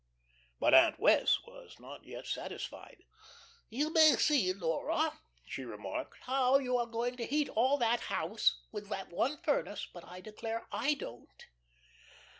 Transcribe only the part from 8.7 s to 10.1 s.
with that one furnace, but